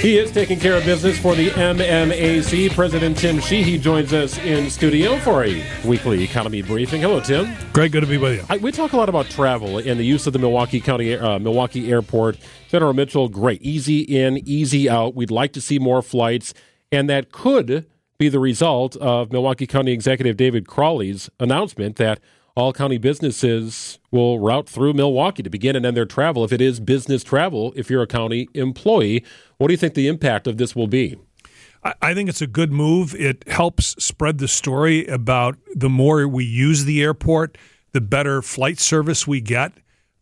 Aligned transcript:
He 0.00 0.16
is 0.16 0.32
taking 0.32 0.58
care 0.58 0.76
of 0.76 0.86
business 0.86 1.18
for 1.18 1.34
the 1.34 1.50
MMAC. 1.50 2.70
President 2.74 3.18
Tim 3.18 3.38
Sheehy 3.38 3.76
joins 3.76 4.14
us 4.14 4.38
in 4.38 4.70
studio 4.70 5.18
for 5.18 5.44
a 5.44 5.62
weekly 5.84 6.24
economy 6.24 6.62
briefing. 6.62 7.02
Hello, 7.02 7.20
Tim. 7.20 7.54
Great, 7.74 7.92
good 7.92 8.00
to 8.00 8.06
be 8.06 8.16
with 8.16 8.38
you. 8.38 8.46
I, 8.48 8.56
we 8.56 8.72
talk 8.72 8.94
a 8.94 8.96
lot 8.96 9.10
about 9.10 9.26
travel 9.26 9.76
and 9.76 10.00
the 10.00 10.04
use 10.04 10.26
of 10.26 10.32
the 10.32 10.38
Milwaukee 10.38 10.80
County 10.80 11.14
uh, 11.14 11.38
Milwaukee 11.38 11.92
Airport. 11.92 12.38
General 12.70 12.94
Mitchell, 12.94 13.28
great, 13.28 13.60
easy 13.60 14.00
in, 14.00 14.38
easy 14.48 14.88
out. 14.88 15.14
We'd 15.14 15.30
like 15.30 15.52
to 15.52 15.60
see 15.60 15.78
more 15.78 16.00
flights, 16.00 16.54
and 16.90 17.10
that 17.10 17.30
could 17.30 17.84
be 18.16 18.30
the 18.30 18.40
result 18.40 18.96
of 18.96 19.30
Milwaukee 19.30 19.66
County 19.66 19.92
Executive 19.92 20.38
David 20.38 20.66
Crowley's 20.66 21.28
announcement 21.38 21.96
that 21.96 22.20
all 22.56 22.72
county 22.72 22.98
businesses 22.98 23.98
will 24.10 24.38
route 24.38 24.68
through 24.68 24.92
Milwaukee 24.92 25.42
to 25.42 25.50
begin 25.50 25.76
and 25.76 25.86
end 25.86 25.96
their 25.96 26.06
travel 26.06 26.44
if 26.44 26.52
it 26.52 26.60
is 26.60 26.80
business 26.80 27.22
travel, 27.22 27.72
if 27.76 27.88
you're 27.88 28.02
a 28.02 28.06
county 28.06 28.48
employee. 28.54 29.24
What 29.58 29.68
do 29.68 29.72
you 29.72 29.78
think 29.78 29.94
the 29.94 30.08
impact 30.08 30.46
of 30.46 30.56
this 30.56 30.74
will 30.74 30.86
be? 30.88 31.16
I 32.02 32.12
think 32.12 32.28
it's 32.28 32.42
a 32.42 32.46
good 32.46 32.72
move. 32.72 33.14
It 33.14 33.48
helps 33.48 34.02
spread 34.02 34.36
the 34.38 34.48
story 34.48 35.06
about 35.06 35.56
the 35.74 35.88
more 35.88 36.28
we 36.28 36.44
use 36.44 36.84
the 36.84 37.02
airport, 37.02 37.56
the 37.92 38.02
better 38.02 38.42
flight 38.42 38.78
service 38.78 39.26
we 39.26 39.40
get. 39.40 39.72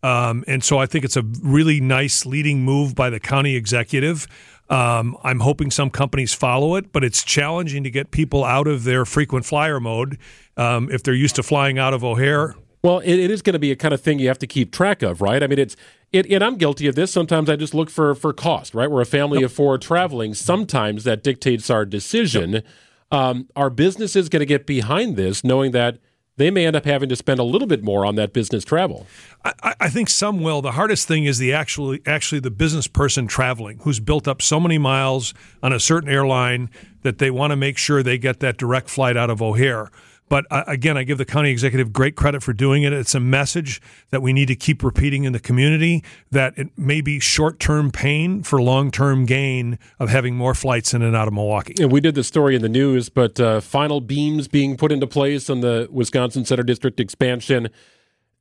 Um, 0.05 0.45
and 0.47 0.63
so 0.63 0.79
I 0.79 0.87
think 0.87 1.05
it's 1.05 1.17
a 1.17 1.25
really 1.43 1.81
nice 1.81 2.25
leading 2.25 2.61
move 2.63 2.95
by 2.95 3.11
the 3.11 3.19
county 3.19 3.57
executive. 3.57 4.29
Um, 4.71 5.17
I'm 5.25 5.41
hoping 5.41 5.71
some 5.71 5.91
companies 5.91 6.35
follow 6.35 6.75
it, 6.77 6.93
but 6.93 7.03
it's 7.03 7.25
challenging 7.25 7.85
to 7.85 7.91
get 7.91 8.11
people 8.11 8.45
out 8.45 8.67
of 8.67 8.85
their 8.85 9.05
frequent 9.05 9.47
flyer 9.47 9.81
mode 9.81 10.19
um, 10.57 10.91
if 10.91 11.03
they're 11.03 11.15
used 11.15 11.37
to 11.37 11.43
flying 11.43 11.79
out 11.79 11.95
of 11.95 12.05
O'Hare. 12.05 12.55
Well, 12.83 13.01
it, 13.01 13.15
it 13.15 13.31
is 13.31 13.43
going 13.43 13.55
to 13.55 13.59
be 13.59 13.73
a 13.73 13.77
kind 13.77 13.93
of 13.93 14.01
thing 14.01 14.19
you 14.19 14.29
have 14.29 14.39
to 14.39 14.47
keep 14.47 14.73
track 14.73 15.03
of, 15.03 15.21
right? 15.21 15.43
I 15.43 15.47
mean, 15.47 15.59
it's 15.59 15.75
it, 16.13 16.31
and 16.31 16.45
I'm 16.45 16.57
guilty 16.57 16.87
of 16.87 16.95
this. 16.95 17.11
Sometimes 17.11 17.51
I 17.51 17.57
just 17.57 17.75
look 17.75 17.91
for 17.91 18.15
for 18.15 18.33
cost, 18.33 18.75
right? 18.75 18.91
We're 18.91 19.01
a 19.01 19.07
family 19.07 19.41
yep. 19.41 19.47
of 19.47 19.53
four 19.53 19.79
traveling. 19.79 20.35
Sometimes 20.35 21.05
that 21.05 21.23
dictates 21.23 21.71
our 21.71 21.85
decision. 21.85 22.53
Yep. 22.53 22.67
Um, 23.11 23.49
are 23.57 23.71
businesses 23.71 24.29
going 24.29 24.41
to 24.41 24.47
get 24.47 24.67
behind 24.67 25.17
this, 25.17 25.43
knowing 25.43 25.73
that 25.73 25.99
they 26.39 26.51
may 26.51 26.67
end 26.67 26.77
up 26.77 26.85
having 26.85 27.09
to 27.11 27.17
spend 27.17 27.39
a 27.39 27.45
little 27.45 27.69
bit 27.69 27.83
more 27.83 28.07
on 28.07 28.15
that 28.15 28.33
business 28.33 28.65
travel. 28.65 29.07
I, 29.45 29.75
I, 29.81 29.89
think 29.91 30.09
some 30.09 30.41
will. 30.41 30.63
The 30.63 30.73
hardest 30.73 31.07
thing 31.07 31.25
is 31.25 31.39
the 31.39 31.53
actually 31.53 32.01
actually 32.07 32.41
the 32.41 32.51
business 32.51 32.87
person 32.87 33.27
traveling 33.27 33.79
who's 33.83 34.01
built 34.01 34.27
up 34.27 34.41
so 34.41 34.59
many 34.59 34.79
miles 34.79 35.35
on 35.63 35.73
a 35.73 35.81
certain 35.81 36.09
airline 36.09 36.71
that 37.03 37.19
they 37.19 37.31
want 37.31 37.51
to 37.51 37.57
make 37.57 37.77
sure 37.77 38.03
they 38.03 38.19
get 38.19 38.41
that 38.41 38.57
direct 38.57 38.89
flight 38.89 39.17
out 39.17 39.31
of 39.31 39.43
O'Hare. 39.43 39.91
But 40.29 40.47
uh, 40.51 40.65
again, 40.67 40.97
I 40.97 41.05
give 41.05 41.19
the 41.19 41.25
county 41.25 41.51
executive 41.51 41.93
great 41.93 42.17
credit 42.17 42.43
for 42.43 42.53
doing 42.53 42.83
it. 42.83 42.93
It's 42.93 43.15
a 43.15 43.21
message 43.21 43.81
that 44.11 44.23
we 44.23 44.33
need 44.33 44.47
to 44.47 44.57
keep 44.57 44.83
repeating 44.83 45.25
in 45.25 45.33
the 45.33 45.41
community 45.41 46.05
that 46.31 46.57
it 46.59 46.77
may 46.77 47.01
be 47.01 47.21
short 47.21 47.59
term 47.59 47.91
pain 47.91 48.43
for 48.43 48.61
long 48.61 48.91
term 48.91 49.27
gain 49.27 49.79
of 49.99 50.09
having 50.09 50.37
more 50.37 50.55
flights 50.55 50.95
in 50.95 51.03
and 51.03 51.17
out 51.17 51.29
of 51.29 51.35
Milwaukee. 51.35 51.75
And 51.81 51.91
we 51.91 52.01
did 52.01 52.15
the 52.15 52.25
story 52.25 52.55
in 52.55 52.63
the 52.63 52.69
news, 52.69 53.09
but 53.09 53.41
uh, 53.41 53.61
final 53.61 54.01
beams 54.01 54.49
being 54.49 54.77
put 54.77 54.93
into 54.93 55.07
place 55.07 55.49
on 55.49 55.61
the 55.61 55.89
Wisconsin 55.91 56.45
Center 56.45 56.63
District 56.63 57.01
expansion. 57.01 57.69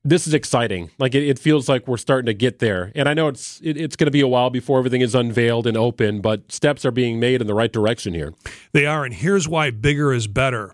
This 0.03 0.25
is 0.25 0.33
exciting. 0.33 0.91
Like 0.99 1.15
it, 1.15 1.27
it 1.27 1.37
feels 1.37 1.67
like 1.67 1.87
we're 1.87 1.97
starting 1.97 2.27
to 2.27 2.33
get 2.33 2.59
there. 2.59 2.93
And 2.95 3.09
I 3.09 3.13
know 3.13 3.27
it's 3.27 3.59
it, 3.61 3.75
it's 3.77 3.95
going 3.95 4.05
to 4.05 4.11
be 4.11 4.21
a 4.21 4.27
while 4.27 4.49
before 4.49 4.77
everything 4.77 5.01
is 5.01 5.15
unveiled 5.15 5.67
and 5.67 5.75
open, 5.75 6.21
but 6.21 6.51
steps 6.51 6.85
are 6.85 6.91
being 6.91 7.19
made 7.19 7.41
in 7.41 7.47
the 7.47 7.53
right 7.53 7.71
direction 7.71 8.13
here. 8.13 8.33
They 8.71 8.85
are, 8.85 9.03
and 9.03 9.13
here's 9.13 9.47
why 9.47 9.71
bigger 9.71 10.13
is 10.13 10.27
better 10.27 10.73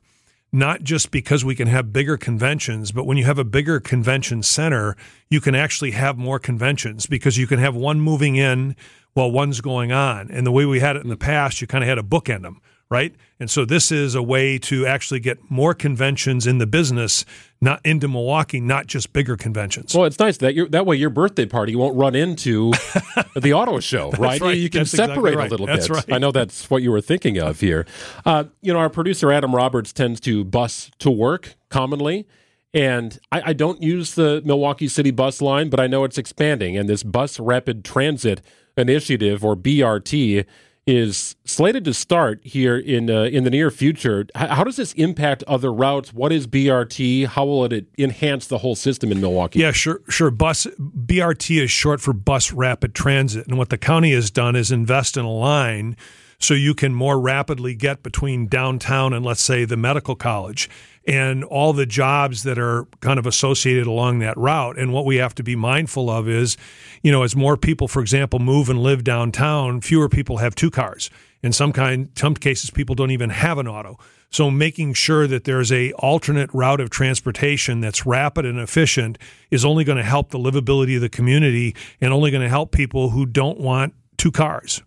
not 0.54 0.84
just 0.84 1.10
because 1.10 1.44
we 1.44 1.56
can 1.56 1.68
have 1.68 1.92
bigger 1.92 2.16
conventions, 2.16 2.92
but 2.92 3.06
when 3.06 3.18
you 3.18 3.26
have 3.26 3.40
a 3.40 3.44
bigger 3.44 3.80
convention 3.80 4.44
center, 4.44 4.96
you 5.30 5.42
can 5.42 5.56
actually 5.56 5.92
have 5.92 6.16
more 6.16 6.38
conventions 6.38 7.08
because 7.08 7.38
you 7.38 7.48
can 7.48 7.58
have 7.58 7.76
one 7.76 8.00
moving 8.00 8.36
in 8.36 8.76
while 9.14 9.32
one's 9.32 9.62
going 9.62 9.92
on. 9.92 10.30
And 10.32 10.46
the 10.46 10.52
way 10.52 10.66
we 10.66 10.80
had 10.80 10.96
it 10.96 11.04
in 11.04 11.10
the 11.10 11.18
past, 11.18 11.62
you 11.62 11.68
kind 11.68 11.84
of 11.84 11.88
had 11.88 11.96
to 11.96 12.04
bookend 12.04 12.42
them 12.42 12.62
right? 12.94 13.16
And 13.40 13.50
so 13.50 13.66
this 13.66 13.92
is 13.92 14.14
a 14.14 14.22
way 14.22 14.60
to 14.60 14.86
actually 14.86 15.20
get 15.20 15.50
more 15.50 15.74
conventions 15.74 16.46
in 16.46 16.60
the 16.60 16.68
business, 16.68 17.26
not 17.60 17.82
into 17.84 18.08
Milwaukee, 18.08 18.60
not 18.60 18.86
just 18.86 19.14
bigger 19.14 19.36
conventions. 19.36 19.96
Well, 19.96 20.06
it's 20.06 20.20
nice 20.20 20.38
that 20.38 20.68
that 20.70 20.86
way 20.86 20.96
your 20.96 21.10
birthday 21.10 21.48
party 21.48 21.76
won't 21.76 21.98
run 21.98 22.14
into 22.14 22.72
the 23.36 23.54
auto 23.54 23.80
show, 23.80 24.12
right? 24.12 24.40
right? 24.40 24.56
You 24.56 24.70
can 24.70 24.82
that's 24.82 24.92
separate 24.92 25.34
exactly 25.34 25.36
right. 25.36 25.48
a 25.48 25.50
little 25.50 25.66
that's 25.66 25.88
bit. 25.88 25.96
Right. 25.96 26.14
I 26.14 26.18
know 26.20 26.32
that's 26.32 26.70
what 26.70 26.84
you 26.84 26.92
were 26.92 27.02
thinking 27.02 27.40
of 27.40 27.60
here. 27.60 27.88
Uh, 28.28 28.44
you 28.62 28.72
know, 28.72 28.78
our 28.78 28.92
producer 28.92 29.32
Adam 29.32 29.56
Roberts 29.56 29.92
tends 29.92 30.20
to 30.22 30.44
bus 30.44 30.92
to 31.00 31.10
work 31.10 31.56
commonly. 31.70 32.28
And 32.74 33.20
I, 33.32 33.42
I 33.48 33.54
don't 33.54 33.82
use 33.82 34.16
the 34.16 34.42
Milwaukee 34.44 34.88
City 34.88 35.12
bus 35.12 35.42
line, 35.42 35.70
but 35.70 35.80
I 35.80 35.88
know 35.88 36.04
it's 36.04 36.18
expanding. 36.18 36.76
And 36.76 36.90
this 36.90 37.04
Bus 37.04 37.40
Rapid 37.40 37.86
Transit 37.86 38.42
Initiative, 38.76 39.46
or 39.46 39.56
BRT, 39.56 40.46
is 40.86 41.36
slated 41.46 41.86
to 41.86 41.94
start 41.94 42.42
here 42.44 42.78
in 42.78 43.10
uh, 43.10 43.24
in 43.24 43.44
the 43.44 43.50
near 43.50 43.72
future. 43.72 44.26
H- 44.36 44.50
how 44.50 44.64
does 44.64 44.76
this 44.76 44.94
impact 44.94 45.44
other 45.48 45.72
routes? 45.72 46.14
What 46.14 46.32
is 46.32 46.46
BRT? 46.48 47.28
How 47.28 47.46
will 47.46 47.66
it 47.66 47.86
enhance 47.98 48.48
the 48.48 48.58
whole 48.58 48.76
system 48.76 49.12
in 49.12 49.22
Milwaukee? 49.22 49.60
Yeah, 49.60 49.72
sure, 49.72 50.02
sure. 50.10 50.32
Bus 50.32 50.68
BRT 50.80 51.62
is 51.62 51.72
short 51.72 52.02
for 52.02 52.12
Bus 52.12 52.52
Rapid 52.52 52.96
Transit, 52.96 53.48
and 53.48 53.58
what 53.58 53.70
the 53.70 53.78
county 53.78 54.12
has 54.12 54.30
done 54.30 54.56
is 54.56 54.72
invest 54.72 55.16
in 55.16 55.24
a 55.24 55.32
line 55.32 55.96
so 56.40 56.54
you 56.54 56.74
can 56.74 56.94
more 56.94 57.20
rapidly 57.20 57.74
get 57.74 58.04
between 58.04 58.48
downtown 58.48 59.14
and 59.14 59.24
let's 59.24 59.42
say 59.42 59.64
the 59.64 59.78
medical 59.78 60.16
college 60.16 60.70
and 61.06 61.44
all 61.44 61.74
the 61.74 61.86
jobs 61.86 62.44
that 62.44 62.58
are 62.58 62.86
kind 63.02 63.20
of 63.20 63.26
associated 63.26 63.88
along 63.88 64.20
that 64.20 64.38
route. 64.38 64.78
And 64.78 64.94
what 64.94 65.06
we 65.06 65.18
have 65.18 65.36
to 65.36 65.44
be 65.44 65.56
mindful 65.56 66.10
of 66.10 66.30
is, 66.30 66.56
you 67.02 67.12
know, 67.12 67.24
as 67.24 67.36
more 67.36 67.58
people, 67.58 67.88
for 67.88 68.02
example, 68.02 68.40
move 68.40 68.70
and 68.70 68.82
live 68.82 69.04
downtown, 69.04 69.82
fewer 69.82 70.08
people 70.08 70.38
have 70.38 70.56
two 70.56 70.72
cars. 70.72 71.10
In 71.42 71.52
some 71.52 71.74
kind, 71.74 72.10
some 72.16 72.36
cases, 72.36 72.70
people 72.70 72.96
don't 72.96 73.12
even 73.12 73.30
have 73.30 73.58
an 73.58 73.68
auto. 73.68 74.00
So 74.30 74.50
making 74.50 74.94
sure 74.94 75.28
that 75.28 75.44
there's 75.44 75.72
a 75.72 75.92
alternate 75.94 76.50
route 76.54 76.80
of 76.80 76.90
transportation 76.90 77.82
that's 77.82 78.06
rapid 78.06 78.46
and 78.46 78.58
efficient 78.58 79.20
is 79.52 79.64
only 79.64 79.84
going 79.84 79.98
to 79.98 80.04
help 80.04 80.32
the 80.32 80.40
livability 80.40 80.96
of 80.96 81.02
the 81.02 81.10
community 81.10 81.76
and 82.02 82.14
only 82.14 82.32
going 82.32 82.42
to 82.42 82.50
help 82.50 82.72
people 82.72 83.10
who 83.10 83.26
don't 83.26 83.60
want 83.60 83.94
two 84.18 84.32
cars. 84.32 84.82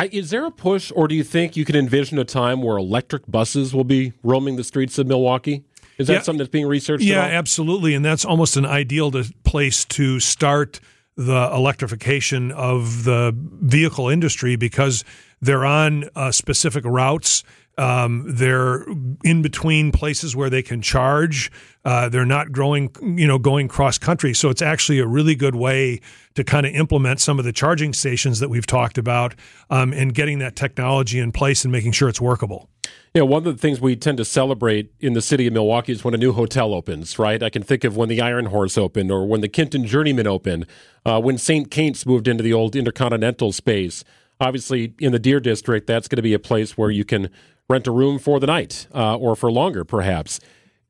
I, 0.00 0.08
is 0.12 0.30
there 0.30 0.46
a 0.46 0.50
push, 0.50 0.90
or 0.96 1.08
do 1.08 1.14
you 1.14 1.22
think 1.22 1.56
you 1.56 1.66
can 1.66 1.76
envision 1.76 2.18
a 2.18 2.24
time 2.24 2.62
where 2.62 2.78
electric 2.78 3.30
buses 3.30 3.74
will 3.74 3.84
be 3.84 4.14
roaming 4.22 4.56
the 4.56 4.64
streets 4.64 4.98
of 4.98 5.06
Milwaukee? 5.06 5.62
Is 5.98 6.06
that 6.06 6.12
yeah, 6.14 6.22
something 6.22 6.38
that's 6.38 6.48
being 6.48 6.66
researched? 6.66 7.04
Yeah, 7.04 7.20
absolutely, 7.20 7.94
and 7.94 8.02
that's 8.02 8.24
almost 8.24 8.56
an 8.56 8.64
ideal 8.64 9.10
to, 9.10 9.30
place 9.44 9.84
to 9.84 10.18
start 10.18 10.80
the 11.16 11.50
electrification 11.52 12.50
of 12.50 13.04
the 13.04 13.36
vehicle 13.36 14.08
industry 14.08 14.56
because 14.56 15.04
they're 15.42 15.66
on 15.66 16.08
uh, 16.16 16.32
specific 16.32 16.86
routes 16.86 17.44
um, 17.80 18.24
they're 18.26 18.84
in 19.24 19.40
between 19.40 19.90
places 19.90 20.36
where 20.36 20.50
they 20.50 20.62
can 20.62 20.82
charge. 20.82 21.50
Uh, 21.82 22.10
they're 22.10 22.26
not 22.26 22.52
growing, 22.52 22.94
you 23.02 23.26
know, 23.26 23.38
going 23.38 23.68
cross 23.68 23.96
country. 23.96 24.34
So 24.34 24.50
it's 24.50 24.60
actually 24.60 24.98
a 24.98 25.06
really 25.06 25.34
good 25.34 25.54
way 25.54 26.02
to 26.34 26.44
kind 26.44 26.66
of 26.66 26.74
implement 26.74 27.20
some 27.20 27.38
of 27.38 27.46
the 27.46 27.52
charging 27.52 27.94
stations 27.94 28.38
that 28.40 28.50
we've 28.50 28.66
talked 28.66 28.98
about 28.98 29.34
um, 29.70 29.94
and 29.94 30.14
getting 30.14 30.40
that 30.40 30.56
technology 30.56 31.18
in 31.18 31.32
place 31.32 31.64
and 31.64 31.72
making 31.72 31.92
sure 31.92 32.10
it's 32.10 32.20
workable. 32.20 32.68
Yeah, 33.14 33.22
one 33.22 33.38
of 33.38 33.56
the 33.56 33.60
things 33.60 33.80
we 33.80 33.96
tend 33.96 34.18
to 34.18 34.26
celebrate 34.26 34.92
in 35.00 35.14
the 35.14 35.22
city 35.22 35.46
of 35.46 35.54
Milwaukee 35.54 35.92
is 35.92 36.04
when 36.04 36.12
a 36.12 36.18
new 36.18 36.32
hotel 36.32 36.74
opens, 36.74 37.18
right? 37.18 37.42
I 37.42 37.48
can 37.48 37.62
think 37.62 37.82
of 37.84 37.96
when 37.96 38.10
the 38.10 38.20
Iron 38.20 38.46
Horse 38.46 38.76
opened 38.76 39.10
or 39.10 39.26
when 39.26 39.40
the 39.40 39.48
Kimpton 39.48 39.86
Journeyman 39.86 40.26
opened, 40.26 40.66
uh, 41.06 41.20
when 41.20 41.38
St. 41.38 41.70
Kate's 41.70 42.04
moved 42.04 42.28
into 42.28 42.44
the 42.44 42.52
old 42.52 42.76
Intercontinental 42.76 43.52
space. 43.52 44.04
Obviously, 44.40 44.94
in 44.98 45.12
the 45.12 45.18
Deer 45.18 45.38
District, 45.38 45.86
that's 45.86 46.08
going 46.08 46.16
to 46.16 46.22
be 46.22 46.34
a 46.34 46.38
place 46.38 46.76
where 46.78 46.90
you 46.90 47.04
can 47.04 47.28
rent 47.68 47.86
a 47.86 47.90
room 47.90 48.18
for 48.18 48.40
the 48.40 48.46
night 48.46 48.86
uh, 48.94 49.16
or 49.16 49.36
for 49.36 49.52
longer, 49.52 49.84
perhaps. 49.84 50.40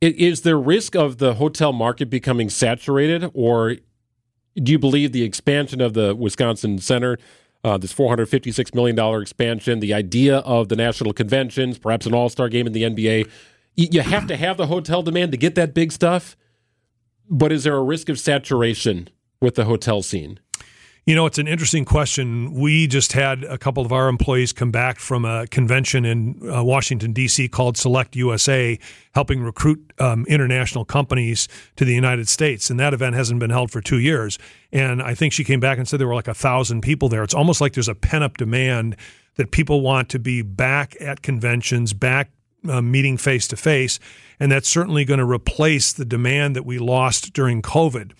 Is 0.00 0.42
there 0.42 0.58
risk 0.58 0.96
of 0.96 1.18
the 1.18 1.34
hotel 1.34 1.72
market 1.72 2.08
becoming 2.08 2.48
saturated, 2.48 3.30
or 3.34 3.76
do 4.56 4.72
you 4.72 4.78
believe 4.78 5.12
the 5.12 5.24
expansion 5.24 5.80
of 5.80 5.92
the 5.92 6.14
Wisconsin 6.14 6.78
Center, 6.78 7.18
uh, 7.62 7.76
this 7.76 7.92
$456 7.92 8.74
million 8.74 8.98
expansion, 9.20 9.80
the 9.80 9.92
idea 9.92 10.38
of 10.38 10.68
the 10.68 10.76
national 10.76 11.12
conventions, 11.12 11.78
perhaps 11.78 12.06
an 12.06 12.14
all 12.14 12.30
star 12.30 12.48
game 12.48 12.66
in 12.66 12.72
the 12.72 12.84
NBA, 12.84 13.28
you 13.76 14.00
have 14.00 14.26
to 14.28 14.36
have 14.36 14.56
the 14.56 14.66
hotel 14.66 15.02
demand 15.02 15.32
to 15.32 15.38
get 15.38 15.54
that 15.56 15.74
big 15.74 15.92
stuff? 15.92 16.36
But 17.28 17.52
is 17.52 17.64
there 17.64 17.76
a 17.76 17.82
risk 17.82 18.08
of 18.08 18.18
saturation 18.18 19.08
with 19.40 19.54
the 19.54 19.64
hotel 19.66 20.02
scene? 20.02 20.40
You 21.06 21.14
know, 21.14 21.24
it's 21.24 21.38
an 21.38 21.48
interesting 21.48 21.86
question. 21.86 22.52
We 22.52 22.86
just 22.86 23.14
had 23.14 23.42
a 23.44 23.56
couple 23.56 23.84
of 23.84 23.90
our 23.90 24.08
employees 24.08 24.52
come 24.52 24.70
back 24.70 24.98
from 24.98 25.24
a 25.24 25.46
convention 25.46 26.04
in 26.04 26.38
uh, 26.48 26.62
Washington, 26.62 27.14
D.C. 27.14 27.48
called 27.48 27.78
Select 27.78 28.14
USA, 28.16 28.78
helping 29.14 29.42
recruit 29.42 29.92
um, 29.98 30.26
international 30.26 30.84
companies 30.84 31.48
to 31.76 31.86
the 31.86 31.94
United 31.94 32.28
States. 32.28 32.68
And 32.68 32.78
that 32.78 32.92
event 32.92 33.14
hasn't 33.14 33.40
been 33.40 33.50
held 33.50 33.70
for 33.70 33.80
two 33.80 33.98
years. 33.98 34.38
And 34.72 35.02
I 35.02 35.14
think 35.14 35.32
she 35.32 35.42
came 35.42 35.58
back 35.58 35.78
and 35.78 35.88
said 35.88 36.00
there 36.00 36.06
were 36.06 36.14
like 36.14 36.28
a 36.28 36.34
thousand 36.34 36.82
people 36.82 37.08
there. 37.08 37.22
It's 37.22 37.34
almost 37.34 37.62
like 37.62 37.72
there's 37.72 37.88
a 37.88 37.94
pent 37.94 38.22
up 38.22 38.36
demand 38.36 38.94
that 39.36 39.52
people 39.52 39.80
want 39.80 40.10
to 40.10 40.18
be 40.18 40.42
back 40.42 40.96
at 41.00 41.22
conventions, 41.22 41.94
back 41.94 42.30
uh, 42.68 42.82
meeting 42.82 43.16
face 43.16 43.48
to 43.48 43.56
face. 43.56 43.98
And 44.38 44.52
that's 44.52 44.68
certainly 44.68 45.06
going 45.06 45.18
to 45.18 45.24
replace 45.24 45.94
the 45.94 46.04
demand 46.04 46.54
that 46.56 46.66
we 46.66 46.78
lost 46.78 47.32
during 47.32 47.62
COVID. 47.62 48.12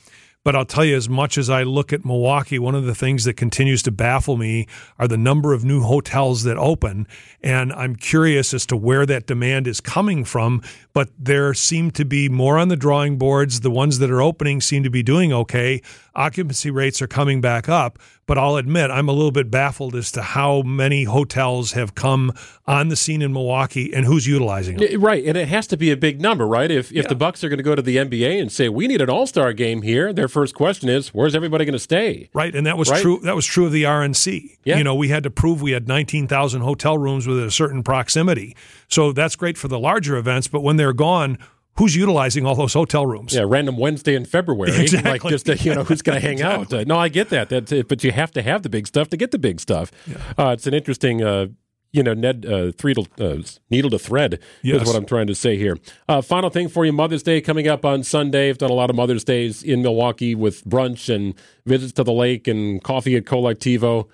But 0.43 0.57
I'll 0.57 0.65
tell 0.65 0.87
you, 0.87 0.97
as 0.97 1.07
much 1.07 1.37
as 1.37 1.51
I 1.51 1.65
look 1.65 1.93
at 1.93 2.03
Milwaukee, 2.03 2.59
one 2.59 2.75
of 2.75 2.87
the 2.87 2.95
things 2.95 3.25
that 3.25 3.35
continues 3.35 3.83
to 3.83 3.91
baffle 3.91 4.39
me 4.39 4.67
are 4.99 5.07
the 5.07 5.19
number 5.19 5.53
of 5.53 5.65
new 5.65 5.83
hotels 5.83 6.45
that 6.45 6.57
open. 6.57 7.07
And 7.43 7.75
I'm 7.75 7.95
curious 7.95 8.55
as 8.55 8.65
to 8.67 8.77
where 8.77 9.05
that 9.05 9.27
demand 9.27 9.67
is 9.67 9.83
coming 9.83 10.25
from. 10.25 10.63
But 10.95 11.11
there 11.19 11.53
seem 11.53 11.91
to 11.93 12.07
be 12.07 12.31
more 12.31 12.57
on 12.57 12.69
the 12.69 12.77
drawing 12.77 13.19
boards. 13.19 13.61
The 13.61 13.71
ones 13.71 13.99
that 13.99 14.11
are 14.11 14.23
opening 14.23 14.63
seem 14.63 14.83
to 14.83 14.91
be 14.91 15.03
doing 15.03 15.31
okay. 15.31 15.83
Occupancy 16.15 16.71
rates 16.71 17.03
are 17.03 17.07
coming 17.07 17.43
back 17.43 17.69
up. 17.69 17.99
But 18.31 18.39
I'll 18.39 18.57
admit, 18.57 18.93
I'm 18.93 19.09
a 19.09 19.13
little 19.13 19.33
bit 19.33 19.51
baffled 19.51 19.97
as 19.97 20.13
to 20.13 20.23
how 20.23 20.63
many 20.63 21.03
hotels 21.03 21.73
have 21.73 21.97
come 21.97 22.33
on 22.65 22.87
the 22.87 22.95
scene 22.95 23.23
in 23.23 23.33
Milwaukee 23.33 23.93
and 23.93 24.07
who's 24.07 24.25
utilizing 24.25 24.77
them. 24.77 25.01
Right, 25.01 25.25
and 25.25 25.37
it 25.37 25.49
has 25.49 25.67
to 25.67 25.77
be 25.77 25.91
a 25.91 25.97
big 25.97 26.21
number, 26.21 26.47
right? 26.47 26.71
If 26.71 26.93
if 26.93 27.03
yeah. 27.03 27.09
the 27.09 27.17
Bucks 27.17 27.43
are 27.43 27.49
going 27.49 27.59
to 27.59 27.65
go 27.65 27.75
to 27.75 27.83
the 27.83 27.97
NBA 27.97 28.41
and 28.41 28.53
say 28.53 28.69
we 28.69 28.87
need 28.87 29.01
an 29.01 29.11
All 29.11 29.27
Star 29.27 29.53
game 29.53 29.83
here, 29.83 30.13
their 30.13 30.29
first 30.31 30.55
question 30.55 30.89
is, 30.89 31.09
where's 31.09 31.35
everybody 31.35 31.65
going 31.65 31.75
to 31.75 31.79
stay? 31.79 32.31
Right, 32.33 32.55
and 32.55 32.67
that 32.67 32.79
was 32.79 32.91
right? 32.91 33.03
true. 33.03 33.21
That 33.21 33.37
was 33.37 33.45
true 33.45 33.67
of 33.67 33.73
the 33.73 33.85
RNC. 33.85 34.59
Yeah. 34.65 34.79
You 34.79 34.85
know, 34.85 34.95
we 34.95 35.09
had 35.09 35.25
to 35.25 35.31
prove 35.31 35.61
we 35.61 35.73
had 35.73 35.89
19,000 35.89 36.63
hotel 36.63 36.97
rooms 36.97 37.27
within 37.27 37.45
a 37.45 37.51
certain 37.51 37.83
proximity. 37.83 38.57
So 38.89 39.13
that's 39.13 39.37
great 39.37 39.59
for 39.59 39.69
the 39.69 39.79
larger 39.79 40.17
events, 40.17 40.49
but 40.49 40.63
when 40.63 40.77
they're 40.77 40.93
gone 40.93 41.39
who's 41.77 41.97
utilizing 41.97 42.45
all 42.45 42.55
those 42.55 42.75
hotel 42.75 43.07
rooms? 43.07 43.35
Yeah, 43.35 43.45
random 43.47 43.79
Wednesday 43.79 44.15
in 44.15 44.27
February. 44.27 44.77
Exactly. 44.77 45.11
Like 45.11 45.23
just, 45.23 45.49
uh, 45.49 45.55
you 45.55 45.75
know, 45.75 45.83
who's 45.83 46.03
going 46.03 46.21
to 46.21 46.21
hang 46.21 46.35
exactly. 46.35 46.79
out? 46.79 46.83
Uh, 46.83 46.85
no, 46.87 46.99
I 46.99 47.09
get 47.09 47.31
that. 47.31 47.49
That's 47.49 47.73
it, 47.73 47.89
but 47.89 48.05
you 48.05 48.13
have 48.13 48.31
to 48.33 48.43
have 48.43 48.63
the 48.63 48.69
big 48.69 48.87
stuff 48.87 49.09
to 49.09 49.17
get 49.17 49.31
the 49.31 49.39
big 49.39 49.61
stuff. 49.61 49.91
Yeah. 50.07 50.17
Uh, 50.37 50.51
it's 50.51 50.67
an 50.67 50.75
interesting, 50.75 51.23
uh, 51.23 51.47
you 51.93 52.03
know, 52.03 52.15
Ned 52.15 52.47
uh, 52.47 52.73
uh, 52.73 53.43
needle 53.71 53.91
to 53.91 53.99
thread 53.99 54.39
yes. 54.63 54.83
is 54.83 54.87
what 54.87 54.97
I'm 54.97 55.07
trying 55.07 55.27
to 55.27 55.35
say 55.35 55.57
here. 55.57 55.77
final 56.23 56.51
thing 56.51 56.69
for 56.69 56.85
you 56.85 56.93
Mother's 56.93 57.23
Day 57.23 57.41
coming 57.41 57.69
up 57.69 57.85
on 57.85 58.03
Sunday. 58.03 58.49
I've 58.49 58.59
done 58.59 58.71
a 58.71 58.75
lot 58.75 58.91
of 58.91 58.97
Mother's 58.97 59.25
Days 59.25 59.63
in 59.63 59.83
Milwaukee 59.83 60.35
with 60.35 60.65
brunch 60.65 61.13
and 61.15 61.35
visits 61.67 61.93
to 61.95 62.05
the 62.05 62.13
lake 62.13 62.47
and 62.47 62.83
coffee 62.83 63.17
at 63.17 63.25
Colectivo. 63.25 64.09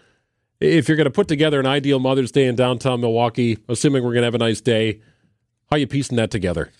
If 0.58 0.88
you're 0.88 0.96
going 0.96 1.04
to 1.04 1.10
put 1.10 1.28
together 1.28 1.60
an 1.60 1.66
ideal 1.66 1.98
Mother's 1.98 2.32
Day 2.32 2.46
in 2.46 2.56
downtown 2.56 3.02
Milwaukee, 3.02 3.58
assuming 3.68 4.02
we're 4.02 4.12
going 4.12 4.22
to 4.22 4.26
have 4.26 4.34
a 4.34 4.38
nice 4.38 4.62
day, 4.62 5.00
how 5.70 5.76
are 5.76 5.78
you 5.78 5.86
piecing 5.86 6.16
that 6.16 6.30
together? 6.30 6.70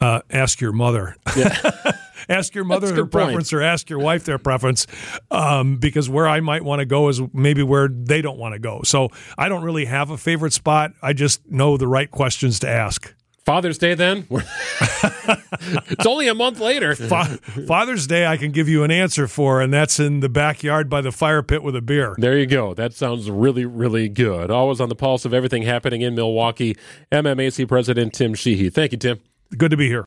uh, 0.00 0.20
ask 0.30 0.60
your 0.60 0.72
mother. 0.72 1.16
Yeah. 1.36 1.56
ask 2.28 2.54
your 2.54 2.64
mother 2.64 2.90
their 2.92 3.06
preference 3.06 3.52
or 3.52 3.62
ask 3.62 3.88
your 3.90 3.98
wife 3.98 4.24
their 4.24 4.38
preference 4.38 4.86
um, 5.30 5.76
because 5.76 6.08
where 6.08 6.28
I 6.28 6.40
might 6.40 6.64
want 6.64 6.80
to 6.80 6.86
go 6.86 7.08
is 7.08 7.20
maybe 7.32 7.62
where 7.62 7.88
they 7.88 8.22
don't 8.22 8.38
want 8.38 8.54
to 8.54 8.58
go. 8.58 8.82
So 8.84 9.10
I 9.36 9.48
don't 9.48 9.64
really 9.64 9.86
have 9.86 10.10
a 10.10 10.18
favorite 10.18 10.52
spot. 10.52 10.92
I 11.02 11.12
just 11.12 11.48
know 11.50 11.76
the 11.76 11.88
right 11.88 12.10
questions 12.10 12.58
to 12.60 12.68
ask. 12.68 13.14
Father's 13.48 13.78
Day, 13.78 13.94
then? 13.94 14.26
it's 14.30 16.04
only 16.04 16.28
a 16.28 16.34
month 16.34 16.60
later. 16.60 16.94
Fa- 16.94 17.38
Father's 17.66 18.06
Day, 18.06 18.26
I 18.26 18.36
can 18.36 18.52
give 18.52 18.68
you 18.68 18.84
an 18.84 18.90
answer 18.90 19.26
for, 19.26 19.62
and 19.62 19.72
that's 19.72 19.98
in 19.98 20.20
the 20.20 20.28
backyard 20.28 20.90
by 20.90 21.00
the 21.00 21.10
fire 21.10 21.42
pit 21.42 21.62
with 21.62 21.74
a 21.74 21.80
beer. 21.80 22.14
There 22.18 22.36
you 22.36 22.44
go. 22.44 22.74
That 22.74 22.92
sounds 22.92 23.30
really, 23.30 23.64
really 23.64 24.10
good. 24.10 24.50
Always 24.50 24.82
on 24.82 24.90
the 24.90 24.94
pulse 24.94 25.24
of 25.24 25.32
everything 25.32 25.62
happening 25.62 26.02
in 26.02 26.14
Milwaukee. 26.14 26.76
MMAC 27.10 27.66
President 27.66 28.12
Tim 28.12 28.34
Sheehy. 28.34 28.68
Thank 28.68 28.92
you, 28.92 28.98
Tim. 28.98 29.20
Good 29.56 29.70
to 29.70 29.78
be 29.78 29.88
here. 29.88 30.06